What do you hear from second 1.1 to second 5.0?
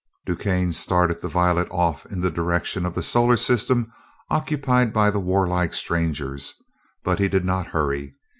the Violet off in the direction of the solar system occupied